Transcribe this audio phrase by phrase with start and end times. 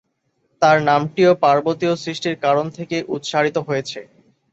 [0.61, 3.99] তাঁর নামটিও পার্বতীর সৃষ্টির কারণ থেকে উৎসারিত হয়েছে।